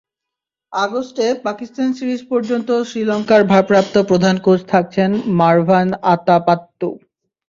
[0.73, 6.89] আগস্টে পাকিস্তান সিরিজ পর্যন্ত শ্রীলঙ্কার ভারপ্রাপ্ত প্রধান কোচ থাকছেন মারভান আতাপাত্তু।